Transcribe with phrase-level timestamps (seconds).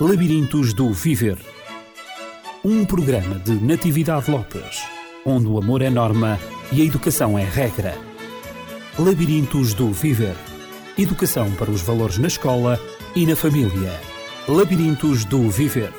[0.00, 1.38] Labirintos do Viver.
[2.64, 4.82] Um programa de Natividade Lopes,
[5.24, 6.36] onde o amor é norma
[6.72, 7.96] e a educação é regra.
[8.98, 10.34] Labirintos do Viver.
[10.98, 12.80] Educação para os valores na escola
[13.14, 13.92] e na família.
[14.48, 15.92] Labirintos do Viver.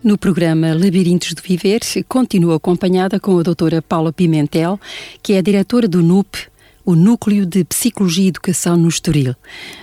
[0.00, 4.78] No programa Labirintos do Viver, continuo acompanhada com a doutora Paula Pimentel,
[5.20, 6.46] que é a diretora do NUP,
[6.84, 9.34] o Núcleo de Psicologia e Educação no Estoril.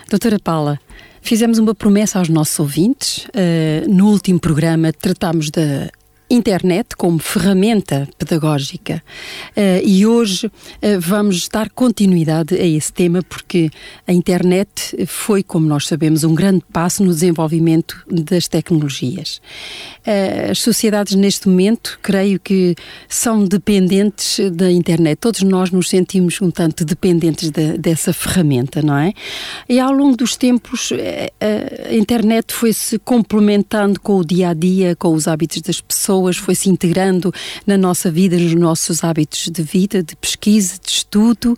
[0.09, 0.79] Doutora Paula,
[1.23, 3.25] fizemos uma promessa aos nossos ouvintes.
[3.27, 5.89] Uh, no último programa tratámos da
[6.29, 9.03] internet como ferramenta pedagógica.
[9.55, 10.51] Uh, e hoje uh,
[10.99, 13.69] vamos dar continuidade a esse tema porque
[14.07, 19.41] a internet foi, como nós sabemos, um grande passo no desenvolvimento das tecnologias.
[20.05, 22.75] Uh, as sociedades neste momento, creio que
[23.07, 25.17] são dependentes da internet.
[25.19, 29.13] Todos nós nos sentimos um tanto dependentes de, dessa ferramenta, não é?
[29.69, 30.91] E ao longo dos tempos,
[31.89, 36.37] a internet foi-se complementando com o dia a dia, com os hábitos das pessoas pessoas,
[36.37, 37.33] foi se integrando
[37.65, 41.57] na nossa vida, nos nossos hábitos de vida, de pesquisa, de estudo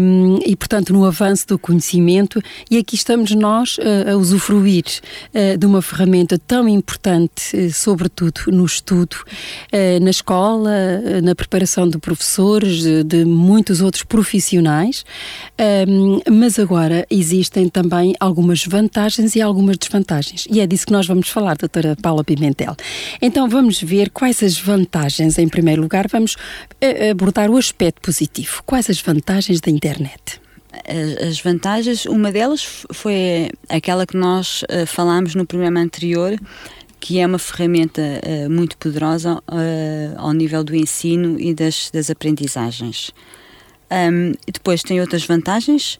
[0.00, 2.40] um, e, portanto, no avanço do conhecimento.
[2.70, 4.84] E aqui estamos nós uh, a usufruir
[5.34, 9.16] uh, de uma ferramenta tão importante, uh, sobretudo no estudo,
[10.00, 10.70] na escola,
[11.22, 15.04] na preparação de professores, de, de muitos outros profissionais.
[15.88, 20.46] Um, mas agora existem também algumas vantagens e algumas desvantagens.
[20.50, 22.74] E é disso que nós vamos falar, doutora Paula Pimentel.
[23.20, 26.36] Então, vamos vamos ver quais as vantagens, em primeiro lugar, vamos
[26.80, 28.62] eh, abordar o aspecto positivo.
[28.64, 30.40] Quais as vantagens da internet?
[31.28, 36.38] As vantagens, uma delas foi aquela que nós uh, falámos no programa anterior,
[37.00, 39.42] que é uma ferramenta uh, muito poderosa
[40.16, 43.10] ao nível do ensino e das, das aprendizagens.
[44.46, 45.98] Depois tem outras vantagens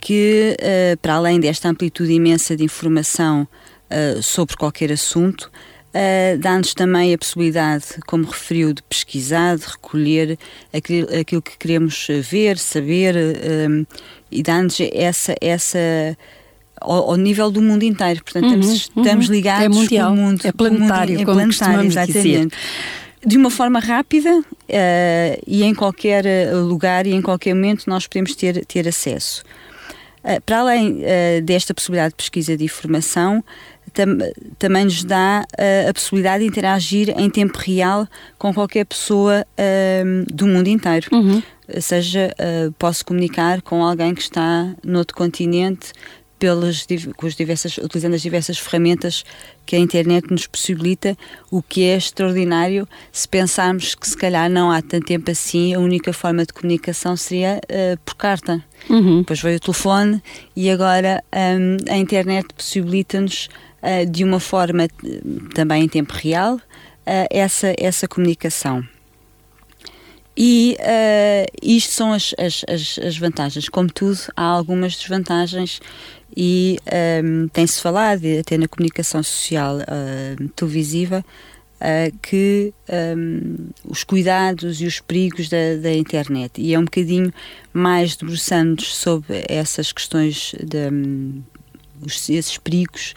[0.00, 0.56] que,
[1.02, 3.46] para além desta amplitude imensa de informação
[4.22, 5.50] sobre qualquer assunto,
[5.96, 10.38] Uh, dá-nos também a possibilidade, como referiu, de pesquisar, de recolher
[10.70, 13.86] aquilo, aquilo que queremos ver, saber, uh,
[14.30, 15.78] e dá-nos essa, essa
[16.78, 18.22] ao, ao, nível do mundo inteiro.
[18.22, 19.02] Portanto, uhum, estamos, uhum.
[19.02, 20.40] estamos ligados é mundial, com o mundo.
[20.44, 22.22] É planetário, mundo, é como planetário, exatamente.
[22.22, 22.48] Dizer.
[23.24, 28.36] De uma forma rápida uh, e em qualquer lugar e em qualquer momento nós podemos
[28.36, 29.42] ter, ter acesso.
[30.44, 31.00] para além
[31.42, 33.42] desta possibilidade de pesquisa de informação,
[33.96, 34.18] tam,
[34.58, 38.06] também nos dá uh, a possibilidade de interagir em tempo real
[38.38, 41.08] com qualquer pessoa uh, do mundo inteiro.
[41.10, 41.42] Uhum.
[41.80, 45.92] Seja, uh, posso comunicar com alguém que está noutro continente
[46.38, 46.86] pelas,
[47.16, 49.24] com as diversas, utilizando as diversas ferramentas
[49.64, 51.16] que a internet nos possibilita,
[51.50, 55.78] o que é extraordinário se pensarmos que se calhar não há tanto tempo assim, a
[55.78, 58.64] única forma de comunicação seria uh, por carta.
[58.88, 59.18] Uhum.
[59.20, 60.22] Depois veio o telefone
[60.54, 63.48] e agora um, a internet possibilita-nos
[63.82, 64.88] uh, de uma forma eh,
[65.54, 66.60] também em tempo real uh,
[67.30, 68.84] essa, essa comunicação.
[70.36, 73.68] E uh, isto são as, as, as, as, vantagens.
[73.70, 75.80] Como tudo, há algumas desvantagens
[76.36, 81.24] e um, ehm, tem-se falado, até na comunicação social uh, televisiva,
[81.80, 83.56] uh, que um, ehm,
[83.88, 86.60] os cuidados e os perigos da, da, internet.
[86.60, 87.32] E é um bocadinho
[87.72, 91.42] mais debruçando-nos sobre essas questões, de, um,
[92.04, 93.14] esses perigos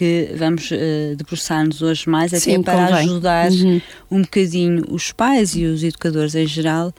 [0.00, 2.94] que vamos uh, debruçar-nos hoje mais, até Sim, para convém.
[3.00, 3.80] ajudar uhum.
[4.10, 6.90] um bocadinho os pais e os educadores em geral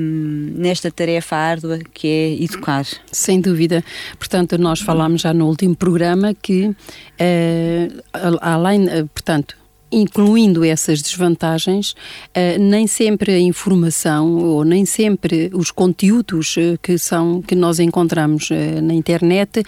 [0.00, 2.86] um, nesta tarefa árdua que é educar.
[3.10, 3.82] Sem dúvida.
[4.16, 9.56] Portanto, nós falámos já no último programa que, uh, além, uh, portanto,
[9.94, 16.98] incluindo essas desvantagens, uh, nem sempre a informação ou nem sempre os conteúdos uh, que
[16.98, 19.62] são que nós encontramos uh, na internet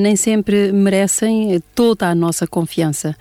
[0.00, 3.16] nem sempre merecem toda a nossa confiança.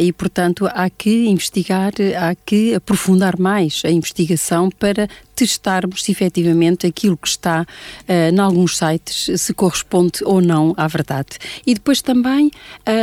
[0.00, 6.86] E portanto há que investigar, há que aprofundar mais a investigação para testarmos se efetivamente
[6.86, 11.38] aquilo que está uh, em alguns sites se corresponde ou não à verdade.
[11.66, 12.50] E depois também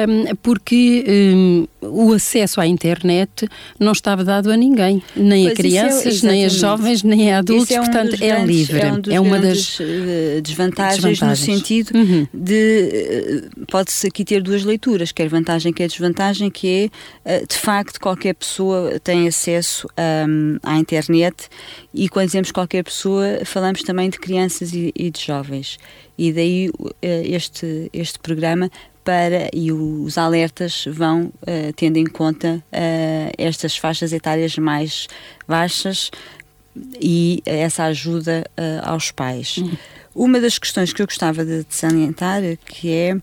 [0.07, 3.47] um, porque um, o acesso à internet
[3.79, 7.33] não estava dado a ninguém, nem pois a é crianças, é, nem a jovens, nem
[7.33, 8.79] a adultos, é um portanto é grandes, livre.
[8.79, 9.77] É, um é uma das
[10.43, 12.27] desvantagens, desvantagens, no sentido uhum.
[12.33, 16.89] de uh, pode-se aqui ter duas leituras, quer vantagem, quer desvantagem, que
[17.25, 19.87] é de facto qualquer pessoa tem acesso
[20.27, 21.49] um, à internet
[21.93, 25.79] e quando dizemos qualquer pessoa, falamos também de crianças e, e de jovens.
[26.17, 26.69] E daí
[27.01, 28.69] eh, este, este programa
[29.03, 35.07] para e os alertas vão uh, tendo em conta uh, estas faixas etárias mais
[35.47, 36.11] baixas
[37.01, 39.57] e essa ajuda uh, aos pais.
[39.57, 39.77] Uhum.
[40.13, 43.15] Uma das questões que eu gostava de, de salientar que é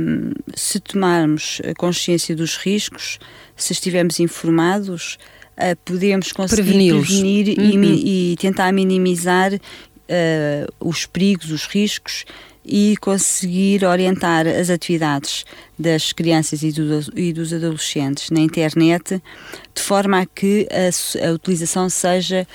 [0.00, 3.20] um, se tomarmos consciência dos riscos,
[3.56, 5.18] se estivermos informados,
[5.58, 7.84] uh, podemos conseguir prevenir uhum.
[7.84, 9.58] e, e, tentar minimizar uh,
[10.80, 12.24] os perigos, os riscos
[12.64, 15.44] e conseguir orientar as atividades
[15.78, 19.22] das crianças e, do, e dos adolescentes na internet
[19.72, 22.46] de forma a que a, a utilização seja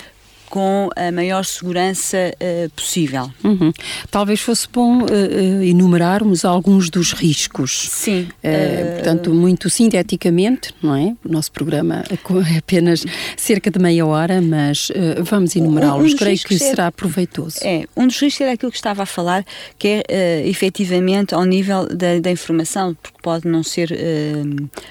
[0.52, 3.32] com a maior segurança uh, possível.
[3.42, 3.72] Uhum.
[4.10, 7.88] Talvez fosse bom uh, enumerarmos alguns dos riscos.
[7.90, 8.28] Sim.
[8.44, 11.16] Uh, portanto, muito sinteticamente, não é?
[11.24, 13.02] O nosso programa é apenas
[13.34, 16.12] cerca de meia hora, mas vamos enumerá-los.
[16.12, 17.56] Um Creio que será proveitoso.
[17.62, 19.46] É, um dos riscos era aquilo que estava a falar,
[19.78, 23.90] que é efetivamente ao nível da, da informação, porque pode não ser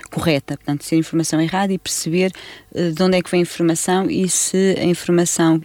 [0.09, 2.31] correta, portanto, ser informação errada e perceber
[2.73, 5.61] de onde é que vem a informação e se a informação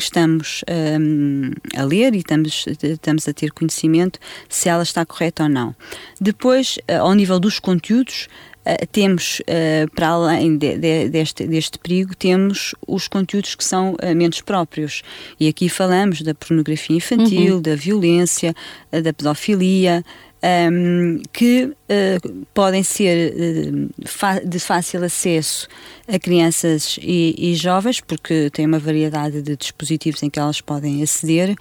[0.00, 0.64] que estamos
[0.98, 4.18] um, a ler e estamos, estamos a ter conhecimento
[4.48, 5.76] se ela está correta ou não.
[6.18, 8.26] Depois, uh, ao nível dos conteúdos,
[8.64, 13.94] uh, temos, uh, para além de, de, deste, deste perigo, temos os conteúdos que são
[14.16, 15.02] menos próprios.
[15.38, 17.62] E aqui falamos da pornografia infantil, uhum.
[17.62, 18.54] da violência,
[18.90, 20.02] da pedofilia,
[20.42, 25.68] um, que uh, podem ser uh, de fácil acesso
[26.08, 31.02] a crianças e, e, jovens, porque tem uma variedade de dispositivos em que elas podem
[31.02, 31.54] aceder.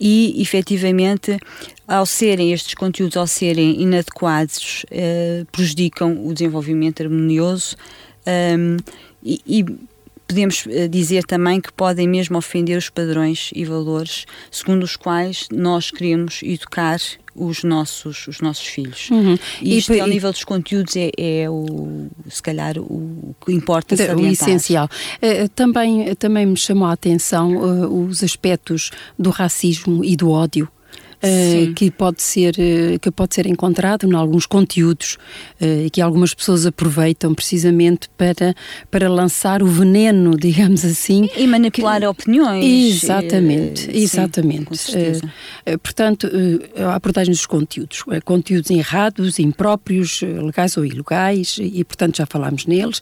[0.00, 1.38] E, efetivamente,
[1.86, 7.76] ao serem estes conteúdos, ao serem inadequados, uh, prejudicam o desenvolvimento harmonioso.
[8.26, 8.76] Um,
[9.22, 9.64] e, e
[10.26, 15.90] podemos dizer também que podem mesmo ofender os padrões e valores segundo os quais nós
[15.90, 16.98] queremos educar
[17.34, 19.10] os nossos, os nossos filhos.
[19.10, 19.38] Uhum.
[19.60, 23.96] E isto, e, ao nível dos conteúdos, é, é, o, se calhar o que importa
[23.96, 24.24] salientar.
[24.24, 24.88] O essencial.
[25.16, 30.68] Uh, também, também me chamou a atenção uh, os aspectos do racismo e do ódio
[31.22, 35.18] uh, que pode ser uh, que pode ser encontrado em alguns conteúdos
[35.60, 38.54] uh, que algumas pessoas aproveitam precisamente para
[38.90, 42.64] para lançar o veneno, digamos assim, e manipular que, opiniões.
[42.64, 44.76] Exatamente, exatamente.
[44.76, 44.98] Sim,
[45.82, 46.30] portanto,
[46.76, 53.00] a abordagem dos conteúdos, conteúdos errados, impróprios, legais ou ilegais, e portanto já falámos neles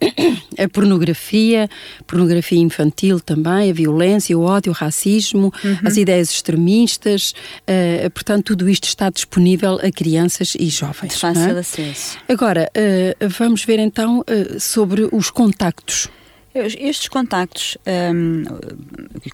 [0.58, 1.68] a pornografia,
[2.06, 5.78] pornografia infantil também, a violência, o ódio, o racismo, uhum.
[5.84, 11.18] as ideias extremistas, uh, portanto, tudo isto está disponível a crianças e jovens.
[11.18, 11.60] Fácil é?
[11.60, 12.18] acesso.
[12.28, 16.08] Agora, uh, vamos ver então uh, sobre os contactos.
[16.54, 17.76] Estes contactos,
[18.14, 18.44] um,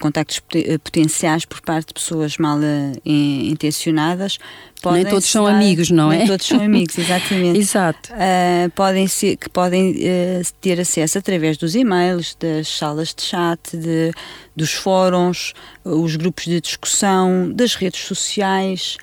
[0.00, 0.40] contactos
[0.82, 2.58] potenciais por parte de pessoas mal
[3.04, 4.38] intencionadas,
[4.80, 6.18] podem nem todos são amigos, não é?
[6.18, 7.58] Nem todos são amigos, exatamente.
[7.58, 8.10] Exato.
[8.14, 13.76] Uh, podem ser, que podem uh, ter acesso através dos e-mails, das salas de chat,
[13.76, 14.12] de,
[14.56, 15.52] dos fóruns,
[15.84, 18.96] os grupos de discussão, das redes sociais,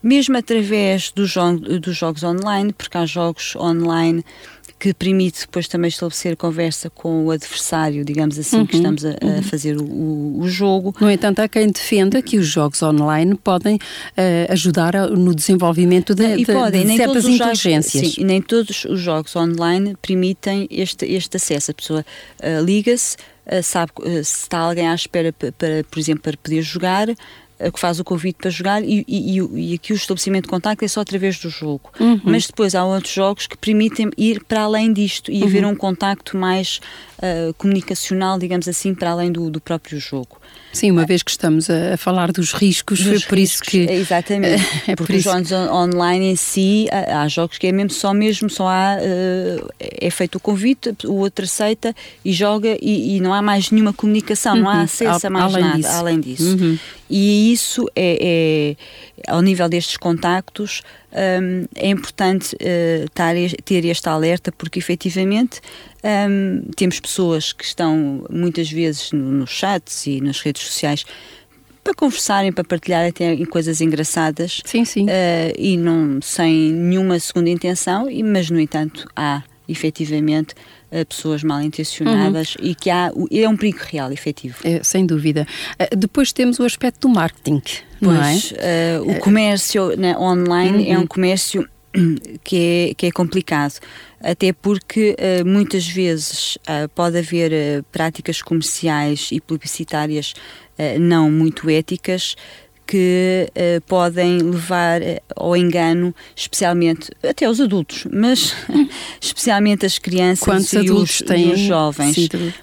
[0.00, 4.24] mesmo através do jogo, dos jogos online, porque há jogos online
[4.78, 9.10] que permite depois também estabelecer conversa com o adversário, digamos assim, uhum, que estamos a,
[9.10, 9.42] a uhum.
[9.42, 10.94] fazer o, o, jogo.
[11.00, 16.36] No entanto, há quem defenda que os jogos online podem uh, ajudar no desenvolvimento de,
[16.36, 18.02] de, podem, de certas inteligências.
[18.02, 21.72] Jogos, sim, nem todos os jogos online permitem este, este acesso.
[21.72, 22.06] A pessoa
[22.40, 23.16] uh, liga-se,
[23.46, 23.90] uh, sabe
[24.22, 27.08] se está alguém à espera, para, por exemplo, para poder jogar,
[27.72, 30.88] que faz o convite para jogar e, e, e, aqui o estabelecimento de contacto é
[30.88, 31.90] só através do jogo.
[31.98, 32.20] Uhum.
[32.24, 35.48] Mas depois há outros jogos que permitem ir para além disto e uhum.
[35.48, 36.80] haver um contacto mais
[37.18, 40.40] uh, comunicacional, digamos assim, para além do, do próprio jogo.
[40.78, 43.92] Sim, uma vez que estamos a, falar dos riscos, dos por riscos, isso que.
[43.92, 44.62] Exatamente.
[44.86, 48.48] É porque os jogos online em si, há, há, jogos que é mesmo só mesmo,
[48.48, 48.96] só há.
[49.00, 51.94] Uh, é feito o convite, o outro aceita
[52.24, 54.62] e joga e, e não há mais nenhuma comunicação, uhum.
[54.62, 54.82] não há uhum.
[54.82, 55.90] acesso a mais além nada disso.
[55.90, 56.56] além disso.
[56.56, 56.78] Uhum.
[57.10, 58.76] E isso é,
[59.26, 65.60] é, ao nível destes contactos, um, é importante uh, ter este alerta porque efetivamente
[66.04, 71.04] um, temos pessoas que estão muitas vezes nos no chats e nas redes sociais
[71.82, 75.06] para conversarem, para partilhar até em coisas engraçadas sim, sim.
[75.06, 80.54] Uh, e não sem nenhuma segunda intenção, mas no entanto há efetivamente
[81.08, 82.66] pessoas mal intencionadas uhum.
[82.66, 84.56] e que há é um perigo real, efetivo.
[84.64, 85.46] É, sem dúvida.
[85.80, 87.62] Uh, depois temos o aspecto do marketing.
[88.00, 89.00] Pois, é?
[89.00, 90.94] o comércio né, online uhum.
[90.94, 91.68] é um comércio
[92.44, 93.74] que é, que é complicado,
[94.20, 100.34] até porque uh, muitas vezes uh, pode haver uh, práticas comerciais e publicitárias
[101.00, 102.36] não muito éticas
[102.88, 105.02] que uh, podem levar
[105.36, 108.56] ao engano, especialmente até os adultos, mas
[109.20, 112.16] especialmente as crianças Quantos e os, e os jovens,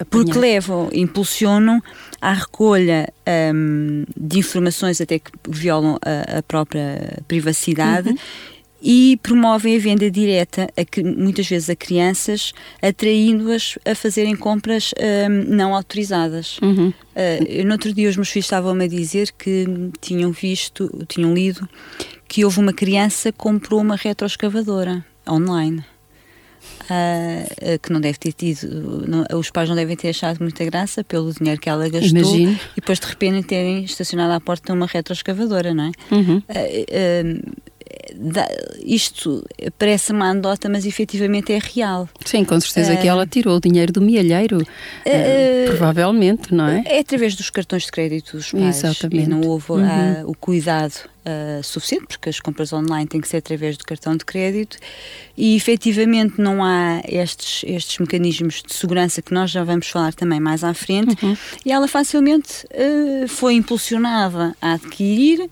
[0.09, 1.79] porque levam, impulsionam
[2.19, 3.07] à recolha
[3.53, 8.09] um, de informações até que violam a, a própria privacidade.
[8.09, 8.54] Uhum
[8.87, 14.93] e promovem a venda direta, a, muitas vezes a crianças, atraindo-as a fazerem compras
[15.27, 16.59] um, não autorizadas.
[16.61, 16.89] Uhum.
[16.89, 19.65] Uh, no outro dia os meus filhos estavam-me a dizer que
[19.99, 21.67] tinham visto, tinham lido,
[22.27, 25.83] que houve uma criança que comprou uma retroescavadora online.
[26.83, 31.03] Uh, que não deve ter tido, não, os pais não devem ter achado muita graça
[31.03, 32.51] pelo dinheiro que ela gastou Imagino.
[32.51, 35.91] e depois de repente terem estacionado à porta uma retroescavadora, não é?
[36.13, 36.37] Uhum.
[36.37, 37.55] Uh,
[38.83, 39.43] isto
[39.77, 42.07] parece uma anedota, mas efetivamente é real.
[42.23, 46.83] Sim, com certeza uh, que ela tirou o dinheiro do mielheiro, uh, provavelmente, não é?
[46.85, 48.83] É através dos cartões de crédito dos pais.
[48.83, 49.25] Exatamente.
[49.25, 50.29] E não houve uhum.
[50.29, 50.93] o cuidado
[51.63, 54.77] suficiente, porque as compras online têm que ser através do cartão de crédito
[55.35, 60.39] e efetivamente não há estes, estes mecanismos de segurança que nós já vamos falar também
[60.39, 61.35] mais à frente uhum.
[61.65, 62.67] e ela facilmente
[63.27, 65.49] foi impulsionada a adquirir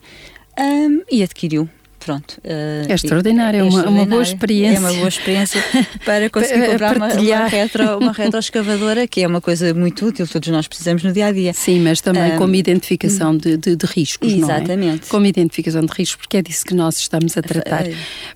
[0.59, 1.67] um, e adquiriu
[2.03, 2.37] pronto.
[2.43, 4.77] Uh, é extraordinário, é, uma, uma, boa experiência.
[4.77, 5.63] É uma boa experiência
[6.05, 10.49] para conseguir comprar uma, uma, retro, uma retroescavadora, que é uma coisa muito útil, todos
[10.49, 11.53] nós precisamos no dia a dia.
[11.53, 14.31] Sim, mas também um, como identificação de, de, de riscos.
[14.31, 14.35] É?
[14.35, 15.05] Exatamente.
[15.05, 15.09] É?
[15.09, 17.85] Como identificação de riscos, porque é disso que nós estamos a tratar.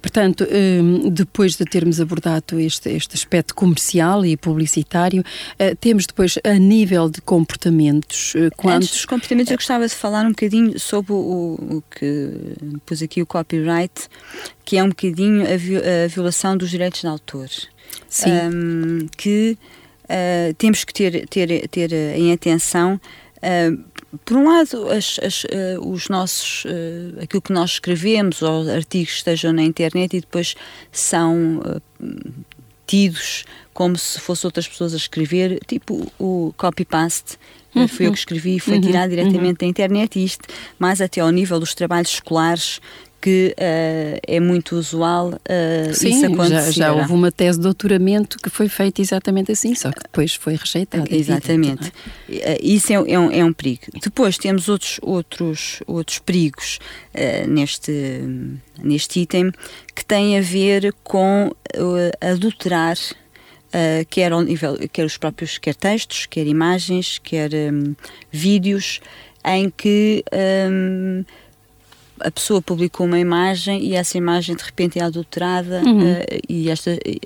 [0.01, 6.39] Portanto, um, depois de termos abordado este, este aspecto comercial e publicitário, uh, temos depois
[6.43, 8.33] a nível de comportamentos.
[8.36, 8.75] Uh, quantos...
[8.77, 12.31] Antes dos comportamentos, eu gostava de falar um bocadinho sobre o, o que
[12.86, 14.09] pus aqui o copy copyright,
[14.63, 17.49] que é um bocadinho a, vi a violação dos direitos de autor.
[18.09, 18.29] Sim.
[18.31, 19.57] Um, que
[20.03, 22.99] uh, temos que ter, ter, ter em atenção.
[23.37, 23.83] Uh,
[24.23, 25.47] por um lado, as, as, uh,
[25.85, 30.55] os nossos, uh, aquilo que nós escrevemos ou artigos que estejam na internet e depois
[30.91, 31.81] são uh,
[32.85, 37.37] tidos como se fossem outras pessoas a escrever, tipo o copy-paste,
[37.75, 37.87] uhum.
[37.87, 38.81] fui eu que escrevi e foi uhum.
[38.81, 39.53] tirado diretamente uhum.
[39.53, 40.47] da internet, e isto
[40.79, 42.79] mais até ao nível dos trabalhos escolares
[43.21, 46.71] que uh, é muito usual uh, Sim, isso acontecer.
[46.74, 50.36] Já, já houve uma tese de doutoramento que foi feita exatamente assim, só que depois
[50.36, 51.07] foi rejeitada.
[51.09, 51.91] Exatamente.
[52.29, 52.57] É?
[52.62, 53.81] Isso é, é, um, é um perigo.
[54.01, 56.79] Depois temos outros, outros, outros perigos
[57.13, 58.21] uh, neste,
[58.81, 59.51] neste item
[59.95, 61.51] que têm a ver com
[62.21, 62.97] adulterar
[64.09, 67.95] quer ao nível, quer os próprios, quer textos, quer imagens, quer um,
[68.31, 69.01] vídeos,
[69.45, 70.24] em que
[70.69, 71.24] um,
[72.19, 76.13] a pessoa publicou uma imagem e essa imagem de repente é adulterada uhum.
[76.13, 77.19] uh, e esta e,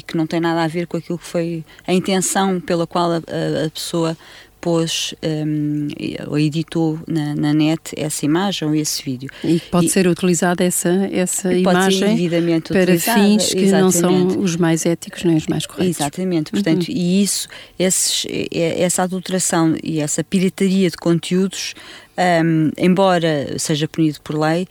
[0.00, 3.16] que não tem nada a ver com aquilo que foi a intenção pela qual a,
[3.16, 4.16] a, a pessoa
[4.62, 5.88] pôs um,
[6.28, 9.28] ou editou na, na, net essa imagem ou esse vídeo.
[9.42, 12.30] E pode e, ser utilizada essa, essa imagem
[12.68, 13.72] para fins que exatamente.
[13.72, 15.98] não são os mais éticos nem os mais corretos.
[15.98, 16.94] Exatamente, portanto, uhum.
[16.94, 21.74] e isso, esses, essa adulteração e essa pirataria de conteúdos
[22.16, 24.68] um, embora seja punido por lei,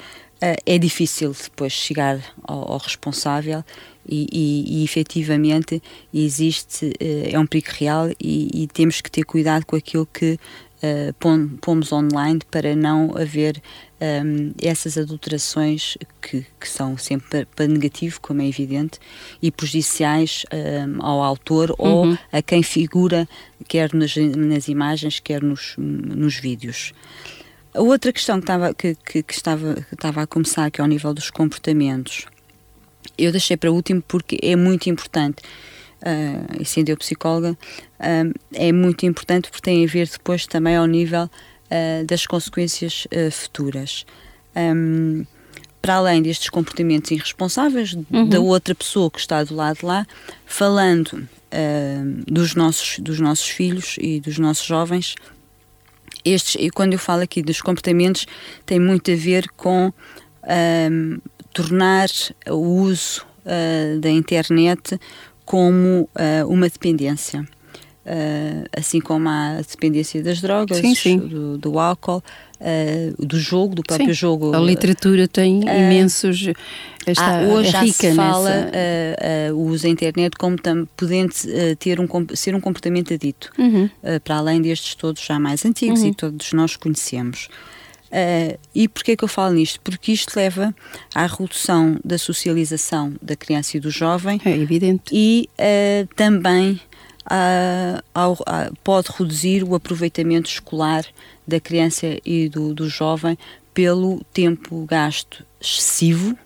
[0.65, 3.63] é difícil depois chegar ao, ao responsável
[4.07, 5.81] e, e, e, efetivamente
[6.11, 10.33] existe, uh, é um perigo real e, e, temos que ter cuidado com aquilo que
[10.33, 13.61] uh, pomos online para não haver
[14.01, 18.99] um, essas adulterações que, que são sempre para, para, negativo, como é evidente,
[19.41, 22.09] e prejudiciais um, ao autor uhum.
[22.09, 23.29] ou a quem figura,
[23.67, 26.93] quer nas, nas imagens, quer nos, nos vídeos.
[27.73, 30.83] A outra questão que estava, que, que, que, estava, que estava a começar, que é
[30.83, 32.25] ao nível dos comportamentos,
[33.17, 35.41] eu deixei para o último porque é muito importante.
[36.01, 40.75] Uh, e sendo eu psicóloga, uh, é muito importante porque tem a ver depois também
[40.75, 44.05] ao nível uh, das consequências futuras.
[44.55, 45.25] Um,
[45.81, 48.29] para além destes comportamentos irresponsáveis uhum.
[48.29, 50.05] da outra pessoa que está do lado de lá,
[50.45, 51.27] falando
[52.27, 55.15] dos, nossos, dos nossos filhos e dos nossos jovens,
[56.23, 58.25] estes, e quando eu falo aqui dos comportamentos,
[58.65, 59.91] tem muito a ver com
[60.43, 61.19] um,
[61.53, 62.09] tornar
[62.49, 64.99] o uso uh, da internet
[65.45, 67.45] como uh, uma dependência.
[68.03, 71.17] Uh, assim como a dependência das drogas, sim, sim.
[71.19, 72.23] Do, do, álcool,
[72.59, 74.13] uh, do jogo, do próprio sim.
[74.13, 74.55] jogo.
[74.55, 76.49] A literatura tem uh, imensos.
[77.05, 79.53] Está hoje já se fala nessa...
[79.53, 81.33] o uso da internet como tam, podendo
[81.77, 83.89] ter um, ser um comportamento adito, uhum.
[84.23, 86.09] para além destes todos já mais antigos uhum.
[86.09, 87.49] e todos nós conhecemos.
[88.11, 89.79] Uh, e porquê que eu falo nisto?
[89.81, 90.75] Porque isto leva
[91.15, 94.39] à redução da socialização da criança e do jovem.
[94.43, 95.03] É evidente.
[95.13, 96.79] E uh, também
[98.13, 98.37] ao,
[98.83, 101.05] pode reduzir o aproveitamento escolar
[101.47, 103.37] da criança e do, do jovem
[103.73, 106.37] pelo tempo gasto excessivo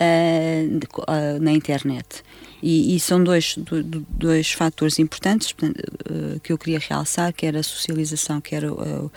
[0.00, 2.22] uh, na internet.
[2.62, 7.60] E, e são dois, do, dois fatores importantes uh, que eu queria realçar, que era
[7.60, 9.10] a socialização, que era o,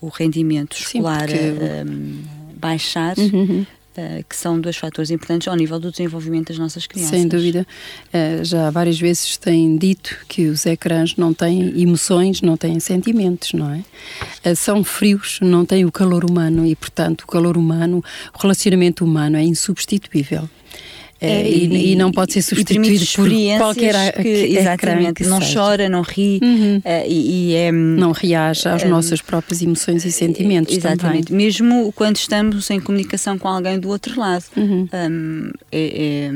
[0.00, 2.58] o rendimento escolar Sim, porque...
[2.58, 3.18] baixar.
[3.18, 3.60] Uhum, uhum.
[3.62, 3.75] Uh,
[4.28, 7.10] que são dois fatores importantes ao nível do desenvolvimento das nossas crianças.
[7.10, 7.66] Sem dúvida.
[8.08, 13.52] Uh, já várias vezes têm dito que os ecrãs não têm emoções, não têm sentimentos,
[13.52, 14.50] não é?
[14.50, 18.02] Uh, são frios, não têm o calor humano e, portanto, o calor humano,
[18.34, 20.48] o relacionamento humano é insubstituível.
[21.20, 25.54] É, e, e, não pode ser substituído por qualquer que, exatamente, que não seja.
[25.54, 26.76] chora, não ri uhum.
[26.78, 31.46] uh, e, e é, não reage às uh, nossas próprias emoções e sentimentos exatamente, também.
[31.46, 34.86] mesmo quando estamos em comunicação com alguém do outro lado uhum.
[34.92, 36.28] um, é,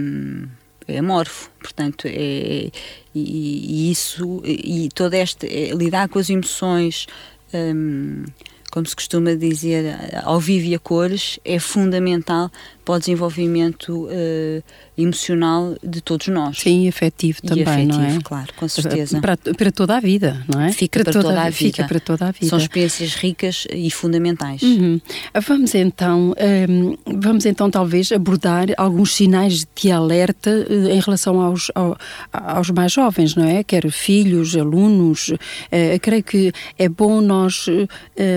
[0.89, 2.71] é, é, amorfo, portanto é,
[3.15, 7.07] e, e isso e todo este é, lidar com as emoções
[7.53, 8.25] um,
[8.71, 12.51] como se costuma dizer, ao vivo e a cores, é fundamental
[12.85, 14.63] para o desenvolvimento uh,
[14.97, 16.59] emocional de todos nós.
[16.59, 18.19] Sim, afetivo também, afetivo, não é?
[18.23, 19.21] claro, com certeza.
[19.21, 20.73] Para, para toda a vida, não é?
[20.73, 21.57] Fica para, para toda, toda, a vida.
[21.57, 22.47] Fica para toda a vida.
[22.47, 24.63] São experiências ricas e fundamentais.
[24.63, 25.01] Uhum.
[25.47, 26.35] Vamos então,
[26.69, 31.97] um, vamos então talvez abordar alguns sinais de alerta uh, em relação aos, ao,
[32.33, 33.63] aos mais jovens, não é?
[33.63, 35.29] Quer filhos, alunos.
[35.29, 37.67] Uh, creio que é bom nós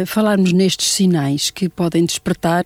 [0.06, 2.64] falarmos nestes sinais que podem despertar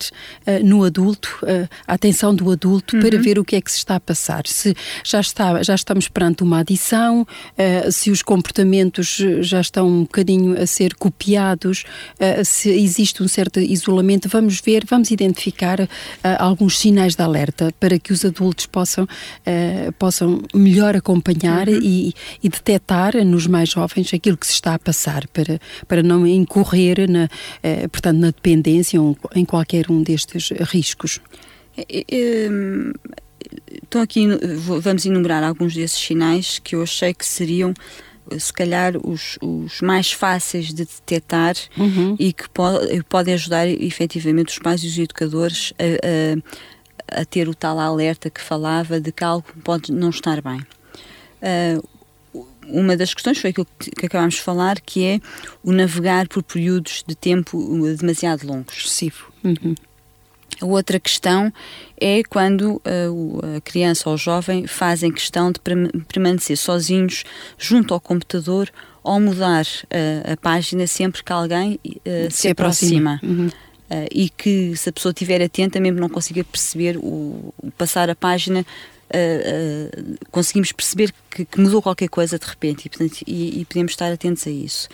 [0.63, 1.39] no adulto
[1.87, 3.01] a atenção do adulto uhum.
[3.01, 4.47] para ver o que é que se está a passar.
[4.47, 10.01] Se já, está, já estamos perante uma adição, uh, se os comportamentos já estão um
[10.01, 11.83] bocadinho a ser copiados,
[12.19, 15.87] uh, se existe um certo isolamento, vamos ver, vamos identificar uh,
[16.39, 19.07] alguns sinais de alerta para que os adultos possam,
[19.97, 21.79] possam melhor acompanhar uhum.
[21.81, 26.25] e, e detectar nos mais jovens aquilo que se está a passar para, para não
[26.25, 27.29] incorrer na,
[27.91, 31.19] portanto, na dependência ou em qualquer um destes riscos.
[33.83, 34.27] Então aqui
[34.81, 37.73] vamos enumerar alguns desses sinais que eu achei que seriam
[38.37, 42.15] se calhar os, os mais fáceis de detectar uhum.
[42.19, 47.47] e que pode, podem ajudar efetivamente os pais e os educadores a, a, a, ter
[47.47, 50.61] o tal alerta que falava de que algo pode não estar bem.
[51.41, 51.87] Uh,
[52.67, 55.19] uma das questões foi aquilo que, que acabámos de falar, que é
[55.63, 57.57] o navegar por períodos de tempo
[57.95, 58.77] demasiado longos.
[58.77, 59.31] Excessivo.
[59.43, 59.73] Uhum.
[60.61, 61.53] A outra questão
[61.99, 65.59] é quando uh, a criança ou o jovem fazem questão de
[66.07, 67.23] permanecer sozinhos
[67.57, 68.69] junto ao computador
[69.03, 73.15] ou mudar uh, a página sempre que alguém uh, se, se, aproxima.
[73.15, 73.41] aproxima.
[73.43, 73.49] Uhum.
[74.11, 78.15] e que se a pessoa estiver atenta, mesmo não consiga perceber o, o passar a
[78.15, 78.65] página,
[80.29, 84.11] conseguimos perceber que, que, mudou qualquer coisa de repente e, portanto, e, e podemos estar
[84.11, 84.89] atentos a isso.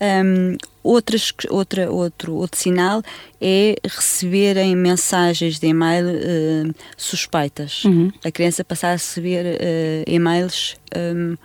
[0.00, 3.02] Um, outras, outra, outro, outro sinal
[3.40, 7.84] é receberem mensagens de e-mail uh, suspeitas.
[7.84, 8.12] Uhum.
[8.24, 11.36] A criança passar a receber uh, e-mails um,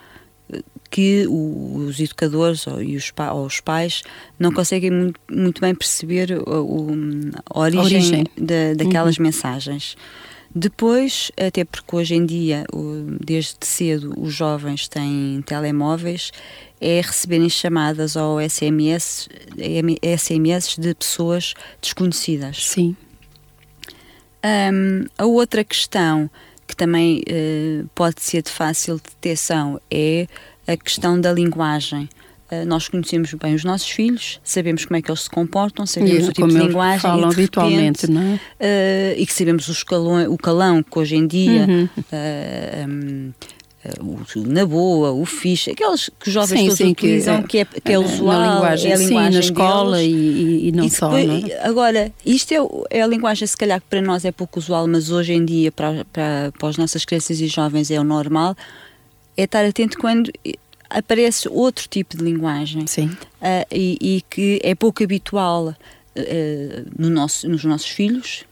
[0.91, 4.03] que o, os educadores ou, e os, ou os pais
[4.37, 6.91] não conseguem muito, muito bem perceber o,
[7.49, 8.23] a origem, a origem.
[8.37, 9.23] Da, daquelas uhum.
[9.23, 9.97] mensagens.
[10.55, 12.63] Depois, até porque hoje em dia,
[13.19, 16.31] desde cedo, os jovens têm telemóveis,
[16.79, 19.29] é receberem chamadas ou SMS,
[20.17, 22.65] SMS de pessoas desconhecidas.
[22.65, 22.95] Sim.
[24.45, 26.29] Um, a outra questão
[26.67, 30.27] que também uh, pode ser de fácil detecção é
[30.67, 32.09] a questão da linguagem.
[32.61, 36.25] Uh, nós conhecemos bem os nossos filhos, sabemos como é que eles se comportam, sabemos
[36.25, 39.15] e, o tipo de linguagem falam e, de habitualmente, repente, não é?
[39.15, 41.89] Uh, e que sabemos os calão, o calão que hoje em dia uhum.
[42.87, 43.33] um,
[43.99, 47.65] o, na boa, o fixe, aqueles que os jovens sim, todos sim, utilizam, que, é,
[47.65, 50.85] que é, é usual, na linguagem, é a linguagem sim, na escola e, e, não
[50.85, 51.09] e só.
[51.09, 51.67] Depois, não é?
[51.67, 55.11] Agora, isto é, é, a linguagem, se calhar, que para nós é pouco usual, mas
[55.11, 58.55] hoje em dia, para, para, para as nossas crianças e jovens, é o normal,
[59.35, 60.31] é estar atento quando
[60.93, 62.85] aparece outro tipo de linguagem.
[62.87, 63.07] Sim.
[63.07, 68.45] Uh, e, e, que é pouco habitual uh, no nosso, nos nossos filhos,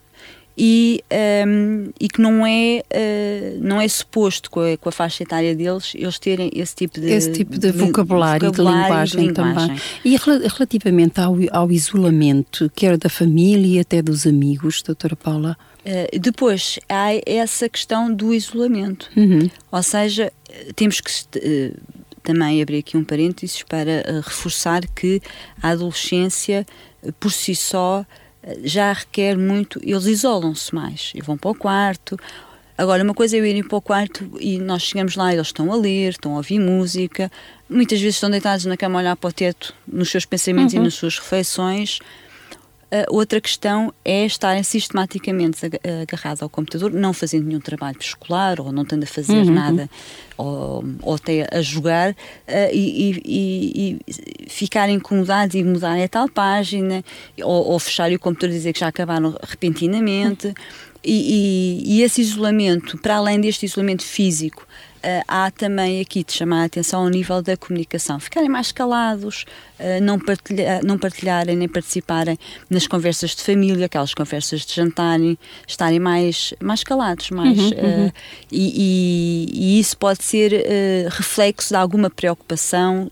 [0.58, 1.04] e,
[1.48, 5.56] um, e que não é, uh, não é suposto com a, com a, faixa etária
[5.56, 9.28] deles eles terem esse tipo de, esse tipo de, de vocabulário, vocabulário de, linguagem de,
[9.28, 9.82] linguagem também.
[10.04, 15.58] E relativamente ao, ao isolamento, quer da família até dos amigos, doutora Paula?
[15.86, 19.50] Uh, depois há essa questão do isolamento, uhum.
[19.72, 20.32] ou seja,
[20.76, 21.76] temos que uh,
[22.24, 25.22] também abrir aqui um parênteses para reforçar que
[25.62, 26.66] a adolescência
[27.20, 28.06] por si só
[28.64, 32.18] já requer muito, eles isolam-se mais e vão para o quarto.
[32.78, 35.48] Agora, uma coisa é eu ir para o quarto e nós chegamos lá e eles
[35.48, 37.32] estão a ler, estão a ouvir música,
[37.70, 40.82] muitas vezes estão deitados na cama a olhar para o teto nos seus pensamentos uhum.
[40.82, 42.00] e nas suas reflexões.
[42.92, 45.66] Uh, outra questão é estarem sistematicamente
[46.02, 49.54] agarrados ao computador, não fazendo nenhum trabalho escolar ou não tendo a fazer uhum.
[49.54, 49.90] nada
[50.38, 52.16] ou, ou, até a jogar uh,
[52.74, 57.02] e, e, e, ficarem incomodados e mudarem a tal página
[57.42, 60.48] ou, ou fecharem o computador e dizer que já acabaram repentinamente.
[60.48, 60.54] Uhum.
[61.04, 64.68] E, e, esse isolamento, para além deste isolamento físico,
[65.28, 68.20] há também aqui de chamar a atenção ao nível da comunicação.
[68.20, 69.46] Ficarem mais calados,
[69.80, 72.38] uh, não, partilha, não partilharem nem participarem
[72.70, 75.38] nas conversas de família, aquelas conversas de jantarem,
[75.68, 77.30] estarem mais, mais calados.
[77.32, 78.12] Mais, uhum, uh, uhum.
[78.52, 80.52] E, e, e, isso pode ser
[81.10, 83.12] reflexo de alguma preocupação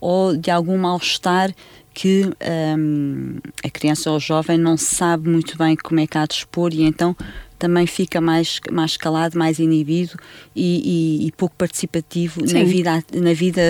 [0.00, 1.52] ou de algum mal-estar
[1.92, 2.30] que
[2.78, 6.34] um, a criança ou o jovem não sabe muito bem como é que há de
[6.34, 7.16] expor e então
[7.60, 10.18] também fica mais, mais calado, mais inibido
[10.56, 13.60] e, e, e pouco participativo na vida, na vida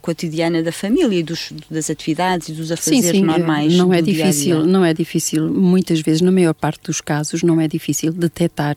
[0.00, 3.74] cotidiana da família e dos, das atividades e dos afazeres sim, sim, normais.
[3.74, 4.66] Não é difícil, dia -dia.
[4.66, 8.76] não é difícil, muitas vezes, na maior parte dos casos, não é difícil detectar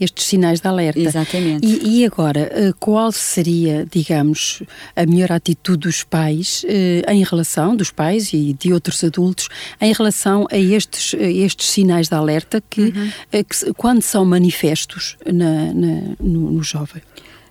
[0.00, 1.00] estes sinais de alerta.
[1.00, 1.66] Exatamente.
[1.66, 4.62] E, e agora, eh, qual seria, digamos,
[4.94, 9.48] a melhor atitude dos pais eh, em relação, dos pais e de outros adultos,
[9.80, 13.10] em relação a estes, estes sinais de alerta que, uhum.
[13.32, 17.02] Eh, que quando quando são manifestos na, na, no, no, jovem?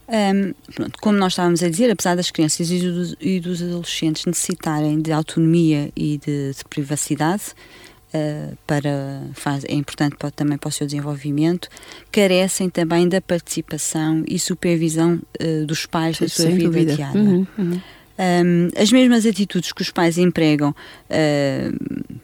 [0.08, 4.26] Um, pronto, como nós estávamos a dizer, apesar das crianças e dos, e dos adolescentes
[4.26, 7.46] necessitarem de autonomia e de, de privacidade,
[8.14, 11.68] uh, para, faz, é importante para, também para o seu desenvolvimento,
[12.12, 16.96] carecem também da participação e supervisão uh, dos pais da sua vida dúvida.
[16.96, 17.20] diária.
[17.20, 17.82] Uhum, uhum.
[18.18, 22.16] Um, as mesmas atitudes que os pais empregam uh,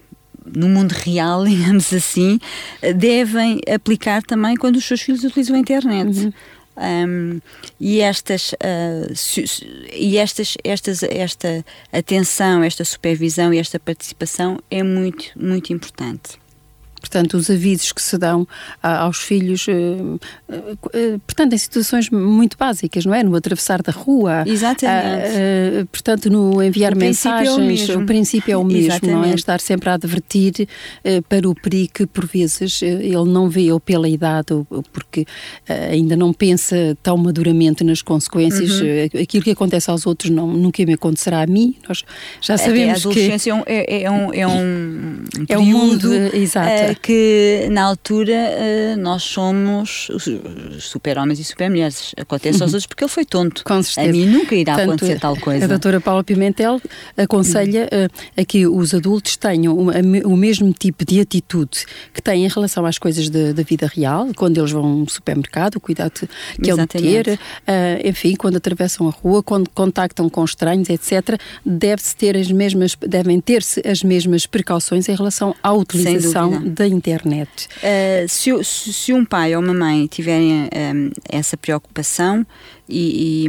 [0.45, 2.39] no mundo real, digamos assim,
[2.95, 6.25] devem aplicar também quando os seus filhos utilizam a internet.
[6.25, 6.33] Uhum.
[6.77, 7.41] Um,
[7.79, 9.41] e estas, uh, su,
[9.93, 16.40] e estas, estas, esta atenção, esta supervisão e esta participação é muito, muito importante.
[17.01, 18.47] Portanto, os avisos que se dão
[18.81, 19.73] aos filhos, eh,
[20.93, 23.23] eh, portanto, em situações muito básicas, não é?
[23.23, 24.43] No atravessar da rua.
[24.45, 25.25] Exatamente.
[25.25, 29.17] Eh, portanto, no enviar o mensagens, é o princípio é o mesmo, Exatamente.
[29.17, 29.33] não é?
[29.33, 30.67] Estar sempre a advertir
[31.27, 35.25] para o perigo que, por vezes, ele não vê, ou pela idade, ou porque
[35.67, 38.79] ainda não pensa tão maduramente nas consequências.
[38.79, 39.21] Uhum.
[39.23, 41.75] Aquilo que acontece aos outros não, nunca me acontecerá a mim.
[41.89, 42.03] Nós
[42.39, 43.71] já sabemos Até a adolescência que...
[43.71, 50.09] é, é, um, é um, é um mundo, exato que na altura uh, nós somos
[50.79, 52.13] super-homens e super-mulheres.
[52.17, 52.77] Acontece aos uhum.
[52.77, 53.63] outros porque ele foi tonto.
[53.63, 54.09] Com certeza.
[54.09, 55.65] A mim nunca irá Tanto acontecer tal coisa.
[55.65, 56.81] A doutora Paula Pimentel
[57.17, 59.93] aconselha uh, a que os adultos tenham uma,
[60.25, 64.57] o mesmo tipo de atitude que têm em relação às coisas da vida real, quando
[64.57, 66.27] eles vão ao supermercado, o cuidado
[66.61, 72.15] que é ter, uh, enfim, quando atravessam a rua, quando contactam com estranhos, etc., deve-se
[72.15, 77.67] ter as mesmas, devem ter-se as mesmas precauções em relação à utilização da internet.
[77.77, 80.93] Uh, se, se, um pai ou uma mãe tiverem um, eh,
[81.29, 82.45] essa preocupação
[82.89, 83.45] e,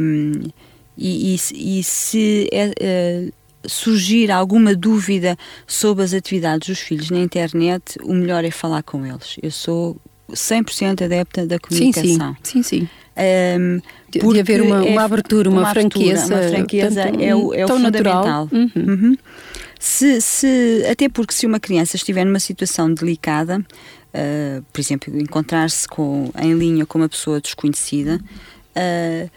[0.97, 3.33] e, e, e se uh,
[3.67, 9.05] surgir alguma dúvida sobre as atividades dos filhos na internet, o melhor é falar com
[9.05, 9.37] eles.
[9.41, 9.97] Eu sou
[10.31, 12.35] 100% adepta da comunicação.
[12.43, 12.63] Sim, sim.
[12.63, 12.89] sim, sim.
[13.59, 16.35] Um, de haver uma, uma abertura, uma, uma franqueza.
[16.35, 18.23] Uma franqueza portanto, é o, é o fundamental.
[18.23, 18.49] Natural.
[18.51, 18.71] Uhum.
[18.75, 19.17] Uhum.
[19.85, 25.85] Se, se, até porque se uma criança estiver numa situação delicada, uh, por exemplo, encontrar-se
[26.41, 29.29] em linha com uma pessoa desconhecida, uh,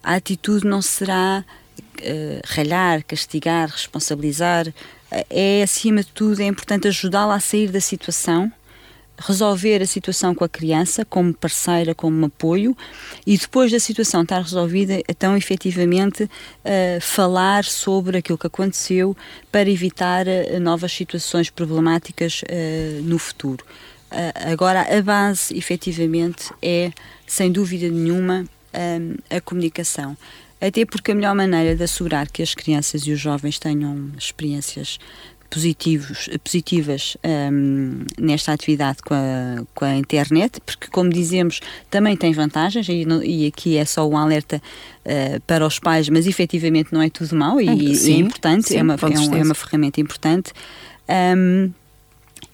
[0.00, 1.44] a atitude não será
[1.98, 4.72] uh, ralhar, castigar, responsabilizar.
[5.10, 8.52] é, acima de tudo, é importante ajudá-la a sair da situação
[9.18, 12.76] resolver a situação com a criança como parceira, como apoio
[13.26, 19.16] e depois da situação estar resolvida, então efetivamente uh, falar sobre aquilo que aconteceu
[19.50, 23.64] para evitar uh, novas situações problemáticas uh, no futuro.
[24.46, 26.90] agora, a base efetivamente é,
[27.26, 28.46] sem dúvida nenhuma,
[29.28, 30.16] a comunicação.
[30.60, 34.98] Até porque a melhor maneira de assegurar que as crianças e os jovens tenham experiências
[35.50, 42.32] positivos, positivas um, nesta atividade com a, com a internet, porque, como dizemos, também tem
[42.32, 44.60] vantagens, e, e aqui é só um alerta
[45.04, 48.78] uh, para os pais, mas efetivamente não é tudo mau e, sim, é importante, sim,
[48.78, 50.52] é, uma, é, um, é, uma ferramenta importante.
[51.08, 51.72] Um,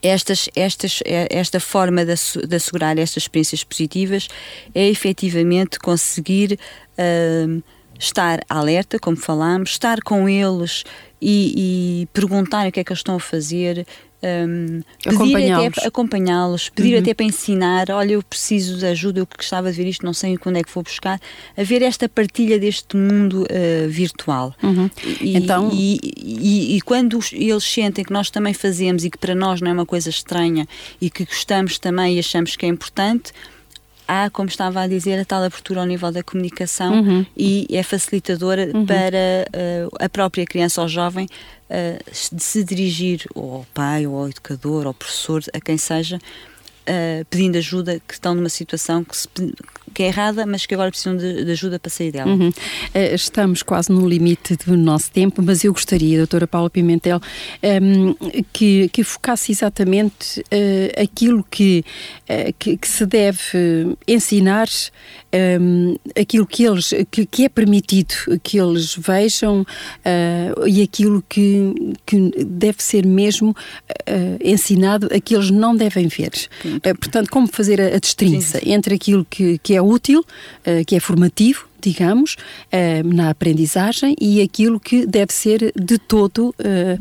[0.03, 2.15] estas, estas, eh, esta forma de,
[2.47, 4.29] de, assegurar estas experiências positivas
[4.75, 6.59] é efetivamente conseguir
[6.99, 7.63] uh,
[7.99, 10.85] estar alerta, como falámos, estar com eles
[11.27, 13.87] e, e perguntarem o que é que eles estão a fazer,
[14.23, 17.01] um, acompanhá-los, acompanhá pedir uhum.
[17.01, 20.37] até para ensinar, olha, eu preciso de ajuda, eu gostava de ver isto, não sei
[20.37, 21.19] quando é que vou buscar,
[21.57, 24.55] haver esta partilha deste mundo uh, virtual.
[24.63, 24.91] Uhum.
[25.19, 25.71] E, então...
[25.73, 29.71] E, e, e, quando eles sentem que nós também fazemos e que para nós não
[29.71, 30.67] é uma coisa estranha
[31.01, 33.33] e que gostamos também e achamos que é importante,
[34.07, 37.27] há, como estava a dizer, a tal abertura ao nível da comunicação uhum.
[37.37, 38.87] e é facilitadora uhum.
[38.87, 41.27] para uh, a própria criança ou jovem
[41.71, 46.17] uh, de se dirigir ao pai ou ao educador ou ao professor, a quem seja,
[46.17, 49.29] uh, pedindo ajuda, que estão numa situação que, se,
[49.95, 52.31] que, é errada, mas que agora precisam de, de ajuda para sair dela.
[52.31, 52.49] Uhum.
[52.49, 57.21] Uh, estamos quase no limite do nosso tempo, mas eu gostaria, doutora Paula Pimentel,
[57.63, 61.85] um, ehm, que, que focasse exatamente uh, aquilo que,
[62.59, 64.69] que, que, se deve ensinar,
[65.61, 69.67] um, aquilo que, eles, que, que, é permitido que eles vejam
[70.67, 73.55] e aquilo que, que deve ser mesmo
[74.43, 76.33] ensinado a que eles não devem ver.
[76.65, 80.97] Uh, portanto, como fazer a, a distinção entre aquilo que, que é útil, uh, que
[80.97, 86.99] é formativo, digamos, uh, na aprendizagem e aquilo que deve ser de todo uh,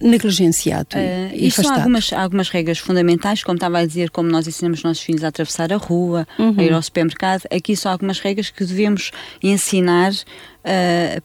[0.00, 0.88] negligenciado.
[0.94, 4.84] Uh, e são algumas, algumas regras fundamentais, como estava a dizer, como nós ensinamos os
[4.84, 6.54] nossos filhos a atravessar a rua, uhum.
[6.58, 9.10] a ir ao supermercado, aqui são algumas regras que devemos
[9.42, 10.12] ensinar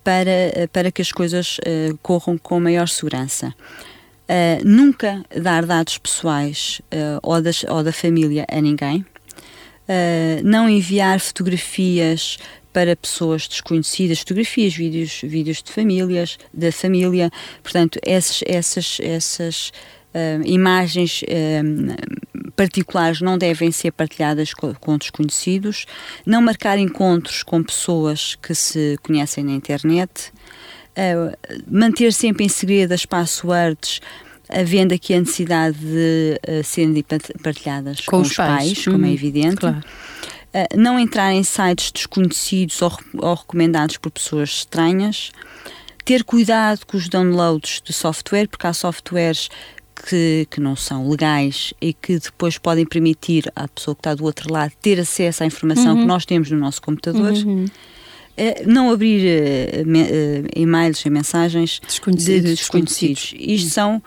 [0.04, 1.60] para, para que as coisas
[2.04, 3.54] corram com maior segurança.
[4.32, 9.06] Uh, nunca dar dados pessoais uh, ou, das, ou, da família a ninguém.
[9.90, 12.38] Uh, não enviar fotografias
[12.74, 17.30] para pessoas desconhecidas, fotografias, vídeos, vídeos de famílias, da família.
[17.62, 19.72] Portanto, essas, essas, essas
[20.46, 21.24] imagens
[22.56, 25.86] particulares não devem ser partilhadas com, com desconhecidos.
[26.26, 30.32] Não marcar encontros com pessoas que se conhecem na internet
[30.92, 31.36] uh,
[31.68, 34.02] manter sempre em segredo as passwords,
[34.50, 37.04] havendo aqui a necessidade de uh, serem
[37.42, 39.14] partilhadas com, com os pais, pais como é uhum.
[39.14, 39.58] evidente.
[39.58, 39.84] Claro.
[40.54, 45.32] Uh, não entrar em sites desconhecidos ou, ou, recomendados por pessoas estranhas.
[46.04, 49.50] Ter cuidado com os downloads de software, porque há softwares
[50.08, 54.24] que, que, não são legais e que depois podem permitir à pessoa que está do
[54.24, 56.02] outro lado ter acesso à informação uhum.
[56.02, 57.32] que nós temos no nosso computador.
[57.32, 57.66] Uhum.
[58.36, 62.50] É não abrir uh, e-mails e mensagens desconhecidos.
[62.50, 63.34] de desconhecidos.
[63.38, 64.02] Isto são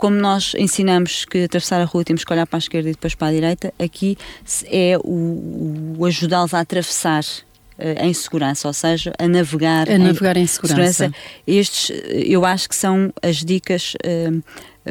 [0.00, 3.14] como nós ensinamos que atravessar a rua temos que olhar para a esquerda e depois
[3.14, 4.16] para a direita, aqui
[4.64, 10.38] é o, o ajudá-los a atravessar uh, em segurança, ou seja, a navegar, a navegar
[10.38, 10.92] em, em segurança.
[10.92, 11.14] segurança.
[11.46, 14.42] Estes, eu acho que são as dicas uh,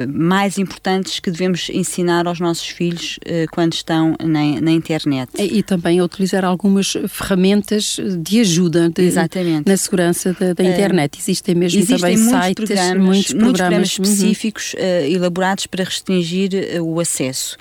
[0.07, 5.31] mais importantes que devemos ensinar aos nossos filhos uh, quando estão na, na, internet.
[5.37, 9.11] E, e, também a utilizar algumas ferramentas de ajuda de,
[9.65, 11.15] na segurança da, da internet.
[11.15, 14.03] Uh, Existem mesmo existem também muitos sites, programas, muitos programas, muitos programas uhum.
[14.03, 14.75] específicos
[15.07, 17.57] elaborados para restringir o acesso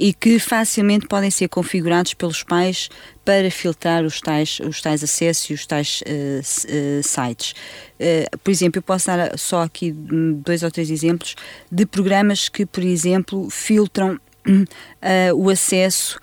[0.00, 2.88] e que facilmente podem ser configurados pelos pais
[3.30, 7.54] para filtrar os tais, os tais acessos e os tais uh, uh, sites.
[7.94, 11.36] Uh, por exemplo, eu posso dar só aqui dois ou três exemplos
[11.70, 14.18] de programas que, por exemplo, filtram
[15.36, 16.18] o acesso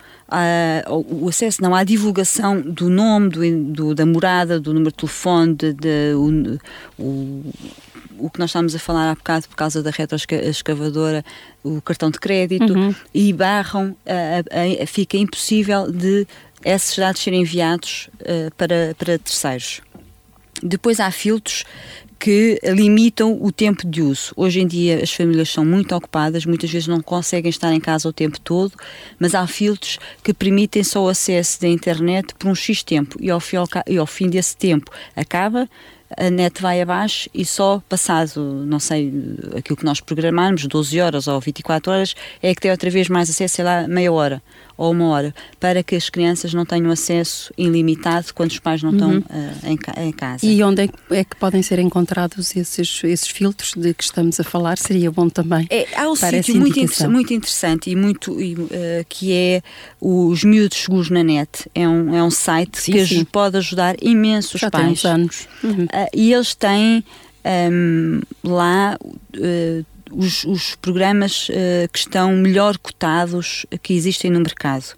[1.10, 5.54] o acesso não à divulgação do nome, do, do, da morada, do número de telefone,
[5.54, 6.60] de, de o,
[7.02, 7.54] o,
[8.20, 11.24] o que nós estávamos a falar há bocado por causa da retroescavadora,
[11.64, 12.94] o cartão de crédito, uhum.
[13.14, 16.28] e barram, a, a, a, fica impossível de
[16.76, 19.82] esses dados serem enviados uh, para, para terceiros.
[20.62, 21.64] Depois há filtros
[22.20, 24.34] que limitam o tempo de uso.
[24.36, 28.10] Hoje em dia as famílias são muito ocupadas, muitas vezes não conseguem estar em casa
[28.10, 28.74] o tempo todo,
[29.20, 33.30] mas há filtros que permitem só o acesso da internet por um X tempo e
[33.30, 35.70] ao fim, e ao fim desse tempo acaba,
[36.18, 39.14] a net vai abaixo e só passado, não sei,
[39.56, 43.30] aquilo que nós programarmos, 12 horas ou 24 horas, é que tem outra vez mais
[43.30, 44.42] acesso, sei lá, meia hora
[44.78, 48.92] ou uma hora, para que as crianças não tenham acesso ilimitado quando os pais não
[48.92, 49.24] estão uh,
[49.64, 50.46] em, em, casa.
[50.46, 54.40] E onde é que, é que, podem ser encontrados esses, esses filtros de que estamos
[54.40, 54.78] a falar?
[54.78, 55.66] Seria bom também.
[55.70, 58.68] É, há um sítio muito, inter muito interessante e muito e, uh,
[59.10, 59.62] que é
[60.00, 61.70] os Miúdos Seguros na Net.
[61.74, 63.26] É um, é um site sim, que sim.
[63.26, 64.84] pode ajudar imenso os Já pais.
[64.84, 65.48] Tem uns anos.
[65.64, 65.86] Uhum.
[65.86, 67.04] Uh, e eles têm
[67.72, 74.94] um, lá uh, os, os programas uh, que estão melhor cotados que existem no mercado.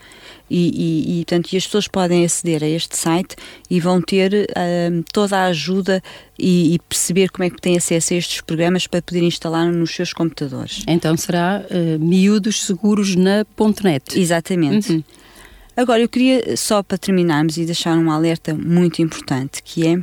[0.50, 3.36] E, e, e, portanto, as pessoas podem aceder a este site
[3.69, 6.02] e vão ter uh, toda a ajuda
[6.38, 9.93] e, e, perceber como é que têm acesso a estes programas para poder instalar nos
[9.93, 10.84] seus computadores.
[10.88, 13.45] Então será uh, miúdos seguros na
[13.84, 14.19] .net.
[14.19, 14.93] Exatamente.
[14.93, 15.04] Uhum.
[15.80, 19.98] Agora, eu queria só para terminarmos e deixar um alerta muito importante, que é,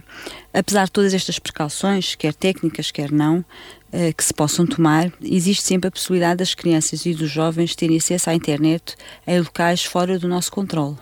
[0.58, 3.44] apesar de todas estas precauções, quer técnicas, quer não,
[3.92, 7.98] eh, que se possam tomar, existe sempre a possibilidade das crianças e dos jovens terem
[7.98, 10.96] acesso à internet em locais fora do nosso controle.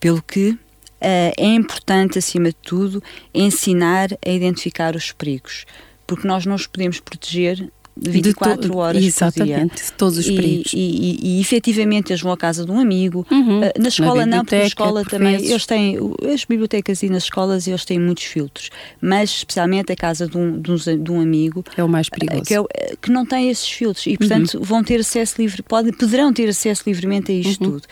[0.00, 0.58] Pelo que
[1.00, 3.00] eh, é importante, acima de tudo,
[3.32, 5.64] ensinar a identificar os perigos,
[6.04, 9.92] porque nós não os podemos proteger 24 horas Exatamente, por dia.
[9.96, 10.72] todos os perigos.
[10.72, 13.26] E, e, e, efetivamente eles vão à casa de um amigo.
[13.30, 13.60] Uhum.
[13.60, 15.50] Uh, na escola na não, porque na escola também, vezes.
[15.50, 15.98] eles têm,
[16.32, 20.60] as bibliotecas e nas escolas eles têm muitos filtros, mas especialmente a casa de um,
[20.60, 21.64] de um, de um amigo.
[21.76, 22.42] É o mais perigoso.
[22.42, 24.62] Uh, que, é, que, não tem esses filtros e, portanto, uhum.
[24.62, 27.72] vão ter acesso livre, podem, poderão ter acesso livremente a isto uhum.
[27.72, 27.82] tudo.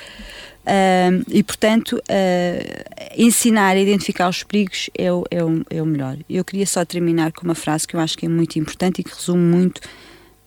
[0.67, 5.87] Uh, e, portanto, uh, ensinar a identificar os perigos é o, é, o, é o
[5.87, 6.17] melhor.
[6.29, 9.05] Eu queria só terminar com uma frase que eu acho que é muito importante e
[9.05, 9.81] que resume muito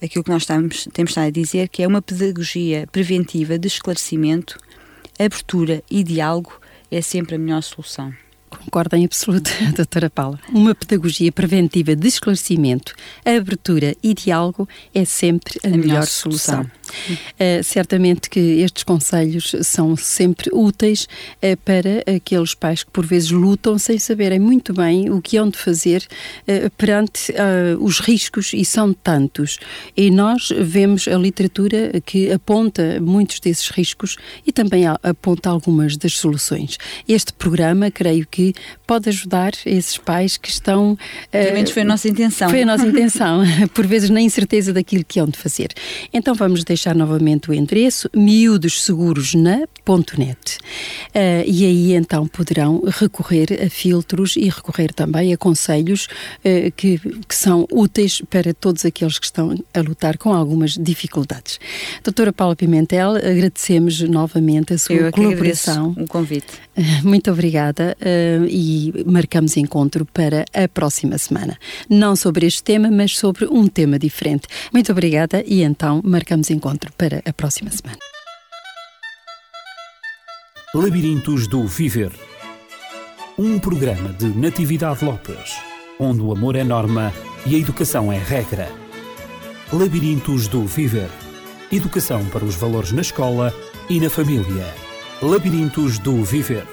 [0.01, 4.57] aquilo que nós estamos, temos estado a dizer, que é uma pedagogia preventiva de esclarecimento,
[5.17, 6.59] abertura e diálogo
[6.91, 8.13] é sempre a melhor solução.
[8.49, 10.39] Concordo em absoluto, doutora Paula.
[10.49, 16.55] Uma pedagogia preventiva de esclarecimento, abertura e diálogo é sempre a, a melhor, melhor, solução.
[16.55, 16.78] solução.
[16.89, 23.31] Uh, certamente que estes conselhos são sempre úteis uh, para aqueles pais que por vezes
[23.31, 26.05] lutam sem saberem muito bem o que hão de fazer
[26.47, 27.33] uh, perante
[27.79, 29.59] os riscos e são tantos.
[29.95, 36.17] E nós vemos a literatura que aponta muitos desses riscos e também aponta algumas das
[36.17, 36.77] soluções.
[37.07, 38.53] Este programa, creio que
[38.85, 40.97] pode ajudar esses pais que estão.
[41.31, 42.49] Pelo menos foi a nossa intenção.
[42.49, 45.69] Foi a nossa intenção, por vezes na incerteza daquilo que hão de fazer.
[46.13, 50.57] Então vamos deixar deixar novamente o endereço miudosseguros.net
[51.09, 56.07] uh, e aí então poderão recorrer a filtros e recorrer também a conselhos
[56.39, 61.59] uh, que, que são úteis para todos aqueles que estão a lutar com algumas dificuldades.
[62.01, 65.93] Doutora Paula Pimentel, agradecemos novamente a sua Eu colaboração.
[65.97, 66.47] o convite.
[67.03, 71.57] Muito obrigada uh, e marcamos encontro para a próxima semana.
[71.89, 74.47] Não sobre este tema, mas sobre um tema diferente.
[74.71, 77.97] Muito obrigada e então marcamos encontro encontro para a próxima semana.
[80.73, 82.11] Labirintos do Viver
[83.39, 85.55] um programa de Natividade Lopes,
[85.97, 87.13] onde o amor é norma
[87.45, 88.69] e a educação é regra.
[89.71, 91.09] Labirintos do Viver
[91.71, 93.53] educação para os valores na escola
[93.89, 94.65] e na família.
[95.21, 96.67] Labirintos do Viver